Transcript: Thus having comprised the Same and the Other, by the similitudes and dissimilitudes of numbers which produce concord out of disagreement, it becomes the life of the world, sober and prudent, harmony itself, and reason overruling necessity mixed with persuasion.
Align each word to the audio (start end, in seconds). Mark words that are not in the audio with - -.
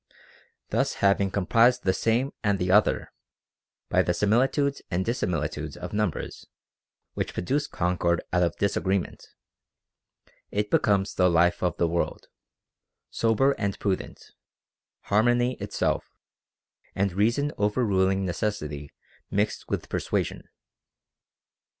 Thus 0.71 0.95
having 0.95 1.29
comprised 1.29 1.83
the 1.83 1.93
Same 1.93 2.33
and 2.43 2.57
the 2.57 2.71
Other, 2.71 3.11
by 3.87 4.01
the 4.01 4.15
similitudes 4.15 4.81
and 4.89 5.05
dissimilitudes 5.05 5.77
of 5.77 5.93
numbers 5.93 6.47
which 7.13 7.35
produce 7.35 7.67
concord 7.67 8.23
out 8.33 8.41
of 8.41 8.55
disagreement, 8.55 9.27
it 10.49 10.71
becomes 10.71 11.13
the 11.13 11.29
life 11.29 11.61
of 11.61 11.77
the 11.77 11.87
world, 11.87 12.29
sober 13.11 13.51
and 13.59 13.77
prudent, 13.77 14.31
harmony 15.01 15.53
itself, 15.57 16.03
and 16.95 17.13
reason 17.13 17.51
overruling 17.59 18.25
necessity 18.25 18.89
mixed 19.29 19.69
with 19.69 19.87
persuasion. 19.87 20.49